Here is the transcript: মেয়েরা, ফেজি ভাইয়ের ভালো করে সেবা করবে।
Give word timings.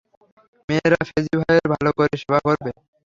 মেয়েরা, 0.69 0.99
ফেজি 1.09 1.33
ভাইয়ের 1.39 1.67
ভালো 1.73 1.89
করে 1.97 2.13
সেবা 2.21 2.39
করবে। 2.45 2.71